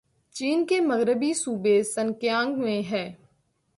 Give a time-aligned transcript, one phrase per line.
[0.35, 3.05] چین کے مغربی صوبے سنکیانگ میں ہے